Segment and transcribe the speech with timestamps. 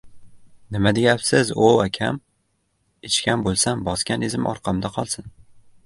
[0.75, 2.19] —Nima deyapsiz, o‘v akam!
[3.11, 5.35] Ichgan bo‘lsam bosgan izim orqamda qolsin.